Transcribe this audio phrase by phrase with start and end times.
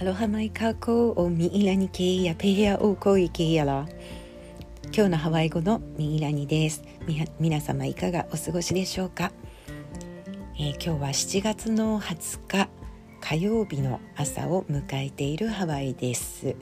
[0.00, 3.86] アロハマイカーコをミイラニケやペヘアオコイケやら。
[4.84, 6.82] 今日のハワイ語のミイラニです。
[7.06, 9.30] み皆様いかがお過ごしでしょうか、
[10.58, 12.68] えー、今日は7月の20日
[13.20, 16.56] 火曜日の朝を迎えているハワイです、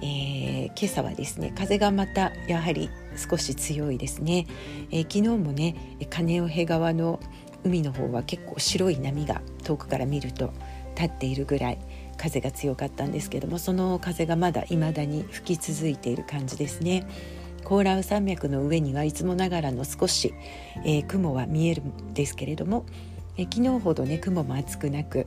[0.00, 4.46] ー、今朝はですね風がまたやはり少し強いですね、
[4.92, 7.18] えー、昨日もねカネオヘ川の
[7.64, 10.52] 海の方は結構白い波が遠くから見ると
[10.94, 11.78] 立っているぐらい。
[12.18, 17.06] 風が強かったんですけどもその風がまだ未だに吹き続いている感じですね。
[17.64, 20.32] コーラウ山脈の上にはいつもながらの少し、
[20.84, 22.86] えー、雲は見えるんですけれども、
[23.36, 25.26] えー、昨日ほどね雲も厚くなく、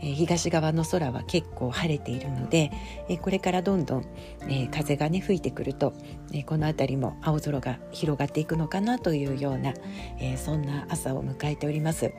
[0.00, 2.70] えー、東側の空は結構晴れているので、
[3.08, 4.06] えこれからどんどん、
[4.48, 5.92] え風がね吹いてくると、
[6.32, 9.74] えこの辺りも青空が広がっていくのかなというような、
[10.20, 12.12] えそんな朝を迎えております。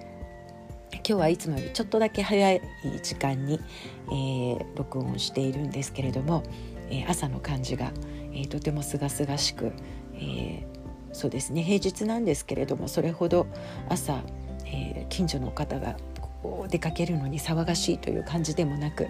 [1.08, 2.62] 今日はいつもよりちょっとだけ早い
[3.02, 3.60] 時間に、
[4.08, 6.44] えー、録音しているんですけれども、
[6.90, 7.92] えー、朝の感じが、
[8.34, 9.72] えー、とても清々しく、
[10.16, 10.66] え
[11.14, 13.48] そうですね平日なんですけれどもそれほど
[13.90, 14.22] 朝、
[14.66, 15.98] え近所の方が
[16.42, 19.08] こう出かけるのに騒がしいという感じでもなく、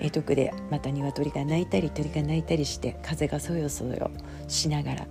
[0.00, 4.10] えー、特でまた鶏が鳴いたり鳥が鳴いたりして風がそよそよ
[4.46, 5.06] しながら、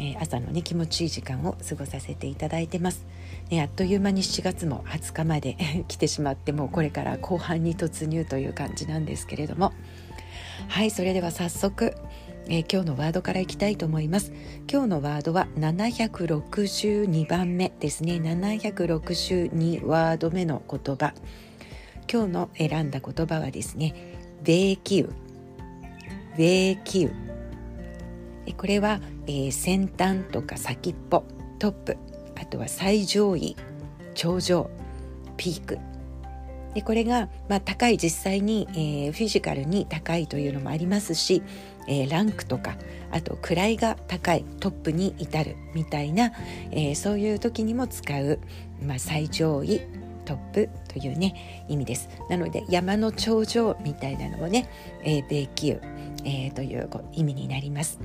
[0.00, 3.06] え朝のね気持ちいい時間を過ごさせていただいてます。
[3.50, 5.56] ね、あっという間に7月も20日まで
[5.88, 9.72] 来てしまってもうこれから後半に突入という感じなんですけれども。
[10.68, 11.94] はいそれでは早速、
[12.48, 14.32] えー、今日のワードからいきたいと思います。
[14.70, 18.14] 今日のワードは762番目ですね。
[18.14, 21.14] 762ワード目の言葉。
[22.10, 23.94] 今日の選んだ言葉はですね
[24.42, 25.10] 米球
[26.36, 27.10] 米球
[28.56, 31.24] これは、えー、先端とか先っぽ
[31.58, 31.96] トップ
[32.40, 33.56] あとは最上位
[34.14, 34.70] 頂上
[35.36, 35.78] ピーク
[36.74, 41.42] でこれが、まあ、高い実際に、えー、フィジカルに高いというのもありますし、
[41.88, 42.76] えー、ランクとか
[43.10, 46.32] あと位が高いトップに至るみたいな、
[46.70, 48.38] えー、そういう時にも使う、
[48.82, 49.80] まあ、最上位
[50.24, 54.68] トップというね意味ですなので山の頂上みたいなのもね、
[55.02, 55.80] えー、米級、
[56.24, 57.98] えー、という意味になります。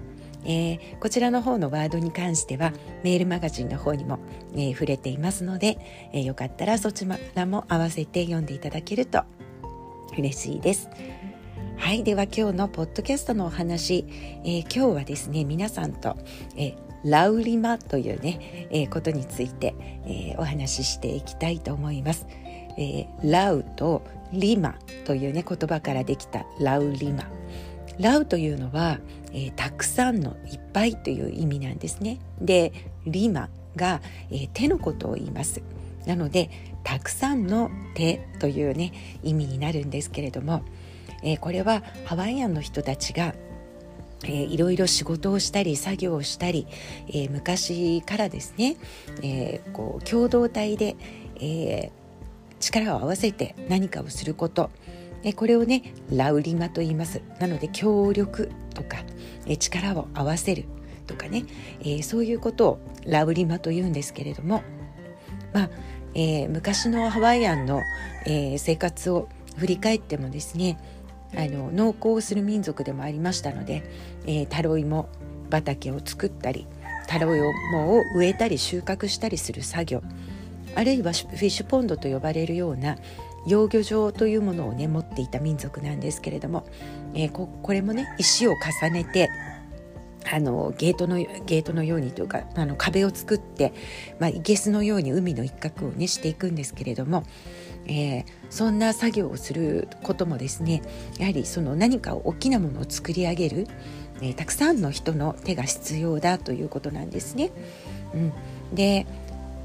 [0.45, 2.73] えー、こちらの方のワードに関しては
[3.03, 4.19] メールマガジンの方にも、
[4.53, 5.77] えー、触れていますので、
[6.13, 7.05] えー、よかったらそち
[7.35, 9.23] らも合わせて読んでいただけると
[10.17, 10.89] 嬉しいです。
[11.77, 14.05] はい、では今日のポッドキャストのお話、
[14.45, 16.15] え今日はですね皆さんと、
[16.55, 19.75] えラウリマというね、えことについて、
[20.05, 22.25] えお話ししていきたいと思います。
[22.77, 24.75] えラウとリマ
[25.05, 27.25] というね言葉からできたラウリマ。
[27.99, 28.99] ラウというのは、
[29.31, 32.19] えー、たくさんのいっぱいという意味なんですね。
[32.39, 32.73] で
[33.05, 35.61] リマが、えー、手のことを言います。
[36.05, 36.49] なので
[36.83, 38.91] たくさんの手というね
[39.23, 40.63] 意味になるんですけれども、
[41.23, 43.33] えー、これはハワイアンの人たちが
[44.25, 46.65] えー、いろいろ仕事をしたり作業をしたり、
[47.09, 48.77] えー、昔からですね、
[49.21, 50.95] えー、こう共同体で、
[51.41, 51.91] え
[52.63, 54.71] 力を合わせて何かをすること
[55.23, 57.21] えこれをねラウリマと言います。
[57.39, 58.97] なので協力とか
[59.45, 60.65] え力を合わせる
[61.07, 61.45] とかね、
[61.81, 64.63] えー、そういうことをラウリマと言うんですけれども。
[65.53, 65.69] まあ、
[66.15, 67.81] えー、昔のハワイアンの、
[68.25, 70.79] えー、生活を振り返ってもですね
[71.35, 73.83] あの農耕をする民族でもありましたので、
[74.25, 75.09] えー、タロイモ
[75.51, 76.65] 畑を作ったり
[77.07, 77.39] タロイ
[77.71, 80.01] モを植えたり収穫したりする作業
[80.75, 82.97] あるいはフィッシュポンドと呼ばれるような、
[83.45, 86.65] 養魚場というものをね持っていた民族なんですけれども、
[87.13, 89.29] えー、ここれもね石を重ねて
[90.31, 93.73] あのゲートのゲートのようにというかあの壁を作って、
[94.19, 97.23] まあ、いけすのように海の一角をねしていくんですけれども、
[97.85, 100.81] えー、そんな作業をすることもですね
[101.19, 103.67] やはりその何か大きなものを作り上げる、
[104.21, 107.51] えー、たくさんの人の手が必要だということなんですね。
[108.13, 108.33] うん、
[108.73, 109.05] で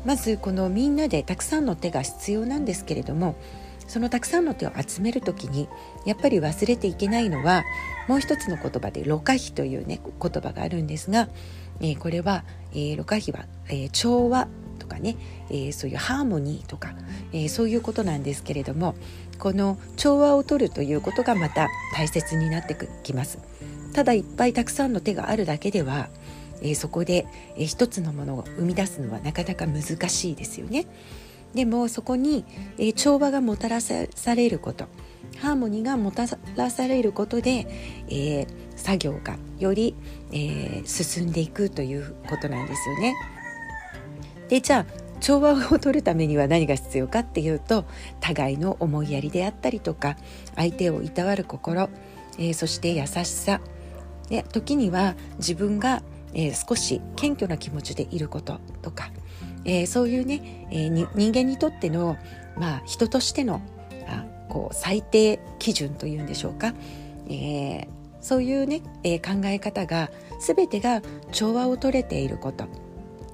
[0.04, 3.36] まずこのみんなでたくさんの手が必要なんですけれども
[3.88, 5.69] そのたくさんの手を集める時に
[6.05, 7.64] やっぱり忘れていけないのは
[8.06, 11.29] もう一つの言葉で「ロカヒ」というね言葉があるんですが、
[11.81, 14.46] えー、これは、えー、ロカヒは、えー、調和
[14.79, 15.17] とかね、
[15.50, 16.94] えー、そういうハーモニーとか、
[17.32, 18.94] えー、そういうことなんですけれども
[19.38, 23.38] この調和を取るということがまた大切になってきます。
[23.94, 26.08] ただいっぱいたくさんの手があるだけでは、
[26.61, 27.26] えー、そこで、
[27.56, 30.87] えー、一つのものを生み出すのはなかなか難しいですよね。
[31.54, 32.44] でもそこに、
[32.78, 34.86] えー、調和がもたらされること
[35.38, 37.66] ハーモニーがもたらされることで、
[38.08, 38.46] えー、
[38.76, 39.94] 作業がより、
[40.32, 43.14] えー、進んでいくということなんですよね。
[44.48, 47.84] でじゃあ調和を取るためには何が必要かっていうと
[48.20, 50.16] 互いの思いやりであったりとか
[50.54, 51.90] 相手をいたわる心、
[52.38, 53.60] えー、そして優しさ
[54.28, 56.02] で時には自分が、
[56.34, 59.10] えー、少し謙虚な気持ちでいることとか、
[59.64, 62.16] えー、そういうね、え人間にとっての、
[62.56, 63.60] まあ、人としての
[64.06, 66.75] あこう最低基準というんでしょうか、
[67.28, 67.88] え
[68.20, 70.10] そういうね、え考え方が
[70.40, 71.02] 全てが
[71.32, 72.66] 調和を取れていること。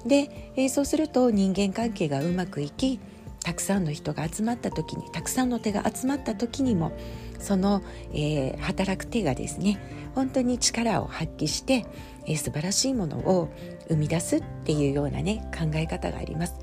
[0.05, 2.99] で、えー、そうすると人間関係がうまくいき
[3.43, 6.91] たくさんの人が集まった時にたくさんの手が集まった時にも
[7.39, 7.83] その、
[8.13, 9.79] えー、働く手がですね
[10.15, 11.85] 本当に力を発揮して、
[12.25, 13.49] えー、素晴らしいものを
[13.87, 16.55] 生み出すっていうようなね考え方があります。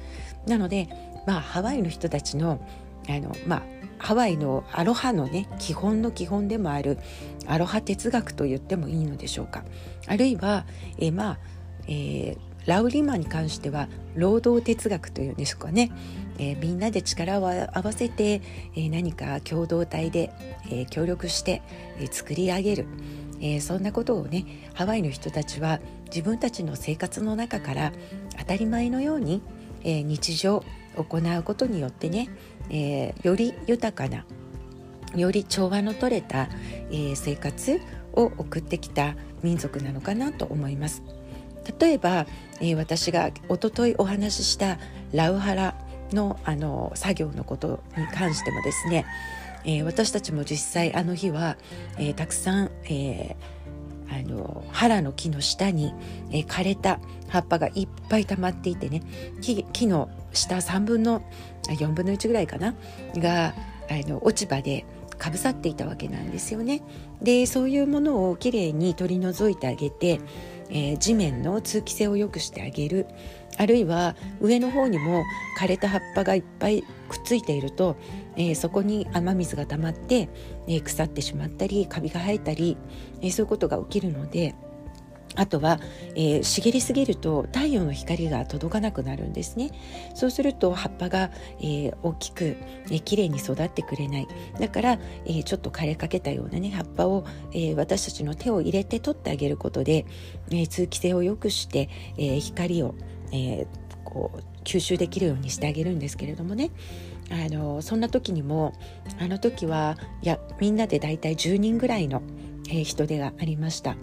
[0.46, 0.88] なので、
[1.26, 2.60] まあ、ハワイの人たちの
[3.08, 3.62] あの、まあ、
[3.98, 6.98] ハワイのアロハのね基本の基本でもある
[7.46, 9.64] アロハ哲学と言ってもいいのでしょうか。
[10.06, 10.66] あるいは、
[10.98, 11.38] えー、まあ、
[11.86, 15.90] えー、ラウリマに関しては労働哲学というんですかね、
[16.38, 18.40] えー、みんなで力を合わせて、
[18.76, 20.30] え、何か共同体で、
[20.70, 21.62] え、協力して、
[21.98, 22.86] え作り上げる、
[23.42, 27.92] えそんなことをねハワイの人たちは自分たちの生活の中から
[28.38, 29.42] 当たり前のように、
[29.84, 30.64] え日常
[30.96, 32.28] 行うことによってね、
[32.70, 34.24] えより豊かな
[35.16, 36.48] より調和の取れた、
[36.90, 37.80] え生活
[38.14, 41.02] を送ってきた民族なのかなと思います。
[41.78, 42.26] 例えば、
[42.60, 44.78] えー、私が一昨日お話しした
[45.12, 45.74] ラウハラ
[46.12, 49.06] のあの作業のことに関してもですね、
[49.64, 51.56] えー、私たちも実際あの日は、
[51.98, 53.36] えー、たくさん、え
[54.10, 55.94] あの原の木の下に、
[56.30, 59.02] え枯れた葉っぱがいっぱい溜まっていてね
[59.40, 61.22] 木木の下3分の
[61.68, 62.74] 4分の1ぐらいかな
[63.16, 63.54] が
[63.88, 64.84] あの落ち葉で
[65.16, 66.82] かぶさっていたわけなんですよね。
[67.22, 70.20] でそういうものをきれいに取り除いてあげて
[70.72, 73.06] えー、地面の通気性を良くしてあげる
[73.58, 75.22] あるいは上の方にも
[75.58, 76.82] 枯れた葉っぱがいっぱい
[77.12, 77.96] くっついていると、
[78.36, 80.30] えー、そこに雨水が溜まって、
[80.66, 82.78] えー、腐ってしまったりカビが生えたり、
[83.20, 84.54] えそういうことが起きるので
[85.34, 85.78] あとは、
[86.14, 89.70] えー、茂りすぎると太陽の光が届かなくなるんですね。
[90.14, 92.56] そうすると葉っぱが、えー、大きく、
[92.86, 94.28] えー、きれいに育ってくれない。
[94.60, 100.04] だから、えー、ちょっと枯れかけたようなね葉っぱを、えー、私たちの手を入れて取ってあげることで、
[100.50, 101.88] えー、通気性を良くして、
[102.18, 102.94] えー、光を、
[103.32, 103.66] えー、
[104.04, 106.70] こう吸収できるようにしてあげるんですけれどもね。
[107.30, 108.74] あのそんな時にも
[109.18, 112.22] あの時はいやみんなでだいたい10人ぐらいの、
[112.68, 113.96] え、人手がありました。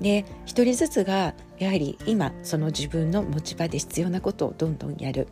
[0.00, 5.28] で一人ずつがやはり今その自分の持ち場で必要なことをどんどんやる。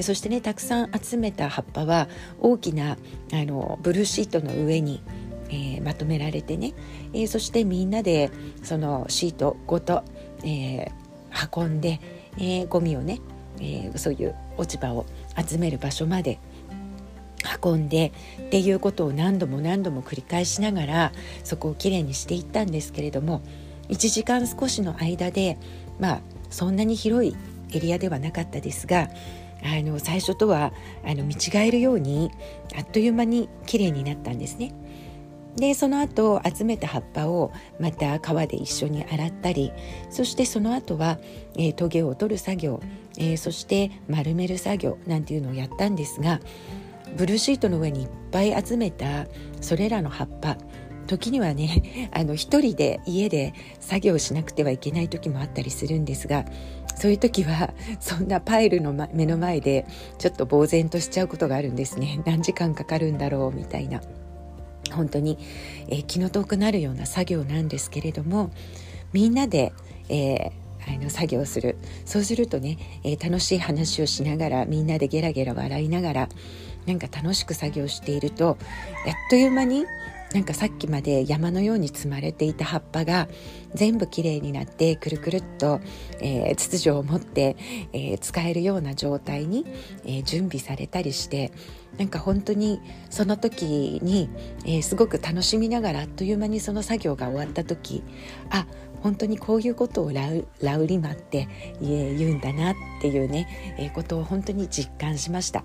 [0.00, 2.08] そしてねたくさん集めた葉っぱは
[2.40, 2.96] 大きな
[3.32, 5.02] あのブルーシートの上に、
[5.50, 6.72] えー、まとめられてね、
[7.12, 8.30] えー、そしてみんなで
[8.62, 10.04] そのシートごと、
[10.44, 12.00] えー、運んで、
[12.38, 13.20] えー、ゴミをね、
[13.60, 15.06] えー、そういう落ち葉を
[15.36, 16.38] 集める場所まで
[17.62, 21.12] 運んでっていうことを何度も何度も繰り返しながら
[21.44, 23.42] そこをきれいにしていったんですけれども
[23.88, 25.58] 1時間少しの間で
[25.98, 26.20] まあ
[26.50, 27.36] そんなに広い
[27.72, 29.08] エリアではなかったですが
[29.62, 30.72] あの最初とは
[31.04, 32.30] あの見違えるように
[32.76, 34.72] あっという間に綺麗になったんですね。
[35.58, 39.72] でその後集めた葉っぱをまた川で一緒に洗ったり
[40.08, 41.18] そしてその後は、
[41.56, 42.80] えー、トゲを取る作業、
[43.18, 46.40] えー、そして丸める作業なんていうのをやったんですが
[47.16, 49.26] ブルーシートの上にいっぱい集めた
[49.60, 50.58] それらの葉っぱ
[51.08, 56.44] 時にはね あの一人で家で作業しなくてはいけない時もあったりするんですが
[56.94, 59.86] そういう時はそんなパイルの目の前で
[60.18, 62.20] ちょっと呆然としちゃうことがあるんですね。
[62.26, 64.00] 何時間かかるんだろうみたいな。
[64.98, 65.38] 本当に、
[65.88, 68.50] えー、気の遠くなるような作業なんですけれども
[69.12, 69.72] みんなで、
[70.08, 71.76] えーあの作業する。
[72.06, 76.28] そうするとね、えー、楽しい話をしながらみんなでゲラゲラ笑いながら
[76.86, 78.56] なんか楽しく作業していると
[79.04, 79.84] やっという間に
[80.32, 83.28] なんかさっきまで山のように積まれていた葉っぱが
[83.74, 85.80] 全部きれいになってくるくるっと、
[86.20, 87.56] えー、秩序を持って、
[87.92, 89.64] えー、使えるような状態に、
[90.04, 91.52] えー、準備されたりして
[91.96, 92.80] なんか本当に
[93.10, 94.28] その時に、
[94.64, 98.04] えすごく楽しみながらあっという間にその作業が終わった時
[98.50, 98.66] あ
[99.02, 101.48] 本当にこういうことをラウラウリマって
[101.80, 105.64] 言うんだなっていうね、えことを本当に実感しました。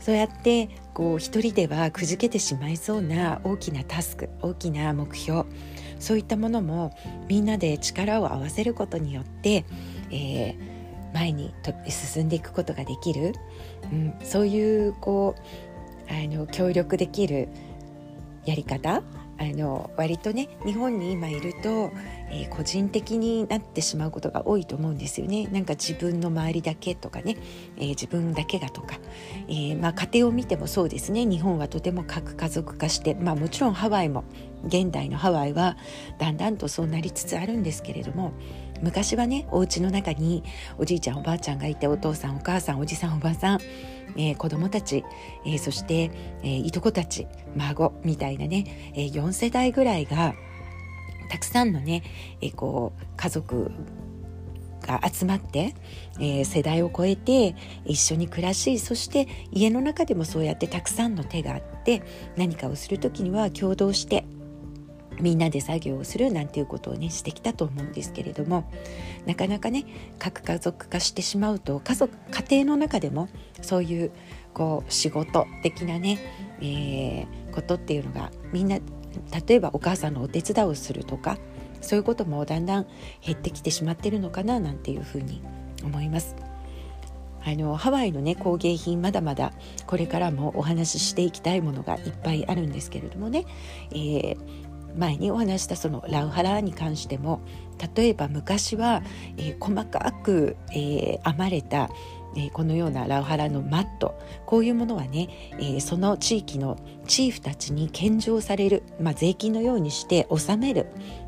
[0.00, 5.44] そうやってこう一人ではくじけてしまいそうな大きなタスク大きな目標
[5.98, 6.96] そういったものも
[7.28, 9.64] みんなで力を合わせることによって、
[10.10, 11.52] えー、前に
[11.88, 13.34] 進んでいくことができる、
[13.92, 17.48] うん、そういうこうあの協力できる
[18.44, 19.02] やり方
[19.40, 21.92] あの割とね日本に今いると、
[22.30, 25.46] えー、個人的になってしまうことが多いと思うんですよね。
[25.46, 27.36] なんか自分の周りだけとかね、
[27.76, 28.98] えー、自分だけがとか、
[29.48, 31.24] えー、まあ、家庭を見てもそうですね。
[31.24, 34.24] 日本はとても核家族化して、まあ、もちろんハワイも
[34.64, 35.76] 現代のハワイは
[36.18, 38.32] だんだんとそうなりつつあるんですけれども
[38.82, 40.44] 昔はねお家の中に
[40.78, 43.60] おじいちゃんおばあちゃんがいてお父さんお母さんおじさんおばさん、
[44.16, 45.04] えー、子供たち、
[45.44, 46.10] えー、そして、
[46.42, 50.34] えー、いとこたち孫みたいなね、えー、4世代ぐらいが
[51.30, 52.02] たくさんのね、
[52.40, 53.70] えー、こう家族
[54.80, 55.74] が集まって、
[56.18, 62.02] えー、世代を超えて一緒に暮らしそして家の中でもそうやってたくさんの手があって
[62.36, 64.24] 何かをする時には共同して
[65.20, 68.70] みんなで作業をするなんていうことをねしてきたと思うんですけれども
[69.26, 69.84] なかなかね
[70.18, 73.28] 核家族化してしまうと家族家庭の中でも
[73.62, 74.12] そういう
[74.54, 76.18] こう仕事的なね、
[76.60, 78.78] えー、ことっていうのがみんな
[79.46, 81.38] 例えばお母さんのお手伝いをするとか
[81.80, 82.86] そういうこともだんだん
[83.24, 85.42] 減ってきてしまってるのかななんていうふうに
[85.84, 86.36] 思います。
[87.44, 89.52] あのハワイのね工芸品まだまだ
[89.86, 93.46] これからもお話ししていきたいものがいっぱいあるんですけれどもね、
[93.90, 94.36] えー、
[94.96, 97.40] 前にお話したそのラウハラに関しても
[97.94, 99.02] 例えば昔は、
[99.36, 101.90] えー、細かく、えー、編まれた
[102.36, 105.28] えこのようなラウハラのマットこういうものはね、
[105.58, 110.86] えその地域のチーフたちに献上される、まあ、税金のようにして納める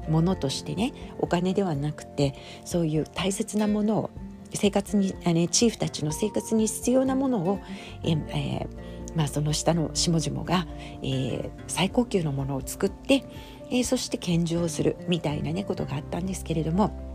[0.09, 4.11] ものとしてねお金ではなくてそういう大切なものを
[4.55, 7.61] 生活にあ、ね、チーフたちの生活に必要なものを、
[8.03, 8.69] ええー、
[9.15, 10.67] まあ、その下の下々が、
[11.03, 13.25] えー、最高級のものを作って
[13.71, 17.09] えー、そして献上するみたいなねことがあったんですけれども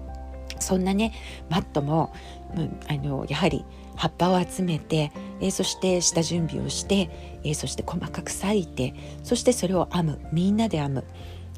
[0.60, 1.14] そんなね
[1.50, 2.14] マットも、
[2.56, 11.04] うん、あのやはり葉っぱを集めて、えー、そして下準備をして、え、そして細かく裂いてそしてそれを編むみんなで編む、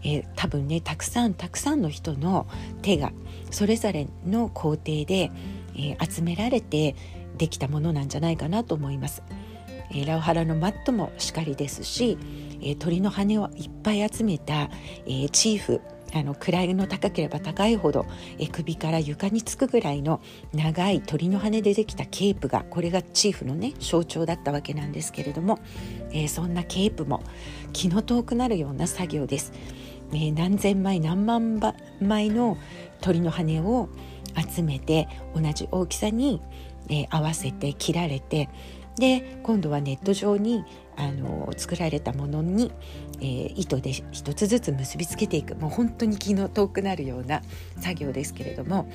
[0.03, 2.47] えー、多分ねたくさんたくさんの人の
[2.81, 3.11] 手が
[3.49, 5.31] それぞれの工程で、
[5.75, 6.95] え集められて
[7.37, 9.23] できたものなんじゃないかなと思います。
[9.93, 12.17] えラウハラのマットもしかりですし
[12.61, 14.69] えー、鳥の羽をいっぱい集めた、
[15.05, 15.81] えー、チーフ
[16.13, 18.05] あの位の高ければ高いほど、
[18.39, 20.21] えー、首から床につくぐらいの
[20.53, 25.59] 長い鳥の羽でできたケープがこれがチーフのね象徴だったわけなんですけれども、
[26.11, 27.23] えー、そんなケープも
[27.73, 29.51] 気の遠くなるような作業です。
[30.13, 31.59] えー、何千枚何万
[31.99, 32.57] 枚の
[33.01, 33.89] 鳥の羽を
[34.55, 36.41] 集めて同じ大きさに、
[36.87, 38.47] えー、合わせて切られて
[38.97, 42.71] で今度はネット上にあの作られたものに、
[43.19, 47.41] えー、糸で一つずつ結びつけていくもう本当に気の遠くなるような
[47.79, 48.91] 作業ですけれども、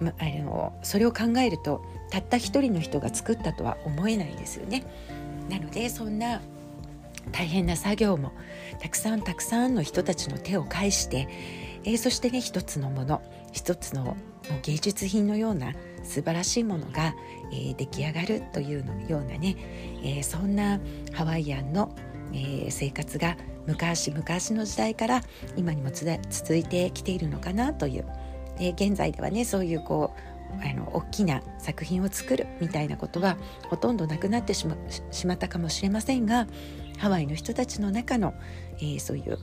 [0.00, 4.84] ま、あのそれを考えるとたった一人の人が作ったとは思えないですよね。
[5.50, 6.40] なのでそんな
[7.30, 8.32] 大変な作業も
[8.80, 11.28] たくさんたくさんの人たちの手を介して、
[11.84, 14.16] えー、そしてね一つのもの一つの
[14.62, 17.14] 芸術品のような素晴らしいものが、
[17.52, 19.56] えー、出来上がるというのようなね、
[20.02, 20.80] えー、そんな
[21.12, 21.94] ハワイアンの、
[22.32, 25.22] えー、生活が昔昔の時代から
[25.56, 28.06] 今にも続いてきているのかなという、
[28.58, 33.36] え現在ではねそういうこうあの大きな作品を作るみたいなことは
[33.68, 34.76] ほとんどなくなってしま
[35.10, 36.46] しまったかもしれませんが
[36.98, 38.34] ハワイの人たちの中の、
[38.80, 39.38] えそういう、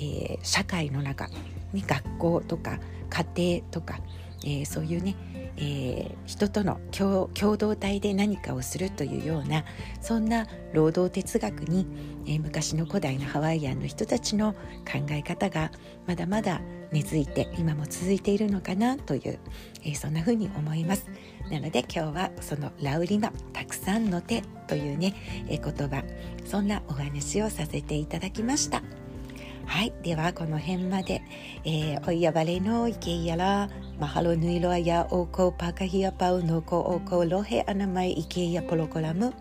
[0.00, 1.28] え社会の中
[1.72, 2.78] に学校とか
[3.10, 3.98] 家庭とか、
[4.44, 5.16] えそういうね
[5.58, 9.64] えー、人との共同体で何かをするというような
[10.00, 11.86] そんな労働哲学に、
[12.26, 15.70] えー、昔の古代のハワイアンの人たちの考え方が
[16.06, 16.60] まだまだ
[16.92, 19.38] 根付いて今も続いているのかなという、
[19.82, 21.06] えー、そんなふうに思います
[21.50, 25.14] なので今日はそのラウリマたくさんの手というね、
[25.48, 26.02] え言葉
[26.44, 28.82] そんなお話をさせていただきました。
[29.64, 31.22] はい、ではこの辺まで、
[31.64, 39.32] えー、おいやばれのいけいやら、マハロヌイロアヤオコパカヒアパウノコオコロヘアナマイイケイヤポロコラム。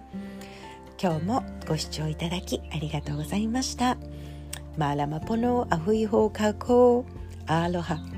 [0.98, 3.98] 今日もご視聴いただきありがとうございました。
[4.78, 7.06] マラマポノアフイホーカコ
[7.48, 8.14] アロハ。